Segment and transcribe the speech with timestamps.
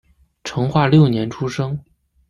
[0.43, 1.79] 成化六年出生。